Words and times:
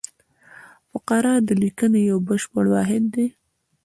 فقره 0.89 1.33
د 1.47 1.49
لیکني 1.61 2.01
یو 2.11 2.17
بشپړ 2.27 2.65
واحد 2.73 3.03
دئ. 3.13 3.27